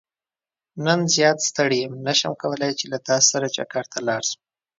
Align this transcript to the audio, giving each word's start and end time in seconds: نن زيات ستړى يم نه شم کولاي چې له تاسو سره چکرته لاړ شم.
نن 0.85 0.99
زيات 1.13 1.39
ستړى 1.49 1.77
يم 1.83 1.93
نه 2.05 2.13
شم 2.19 2.33
کولاي 2.41 2.71
چې 2.79 2.85
له 2.91 2.97
تاسو 3.07 3.27
سره 3.33 3.47
چکرته 3.57 3.97
لاړ 4.07 4.21
شم. 4.29 4.39